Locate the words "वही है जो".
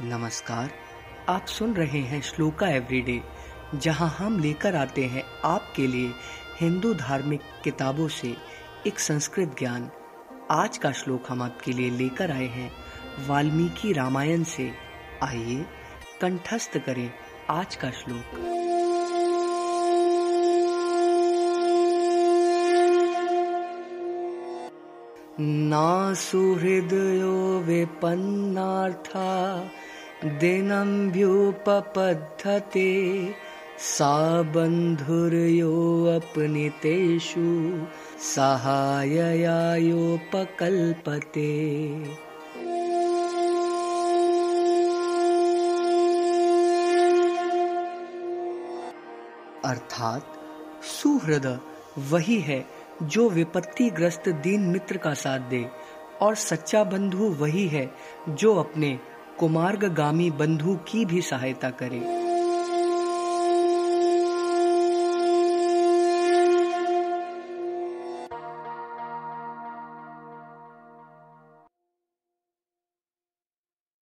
52.10-53.30, 57.24-58.54